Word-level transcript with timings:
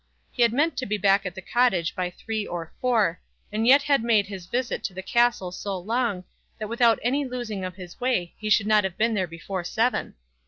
He 0.31 0.41
had 0.41 0.51
meant 0.51 0.77
to 0.77 0.87
be 0.87 0.97
back 0.97 1.27
at 1.27 1.35
the 1.35 1.43
Cottage 1.43 1.93
by 1.93 2.09
three 2.09 2.43
or 2.47 2.73
four, 2.81 3.19
and 3.51 3.67
yet 3.67 3.83
had 3.83 4.03
made 4.03 4.25
his 4.25 4.47
visit 4.47 4.83
to 4.85 4.95
the 4.95 5.03
castle 5.03 5.51
so 5.51 5.77
long, 5.77 6.23
that 6.57 6.69
without 6.69 6.97
any 7.03 7.23
losing 7.23 7.63
of 7.63 7.75
his 7.75 8.01
way 8.01 8.33
he 8.39 8.49
could 8.49 8.65
not 8.65 8.83
have 8.83 8.97
been 8.97 9.13
there 9.13 9.27
before 9.27 9.63
seven. 9.63 10.15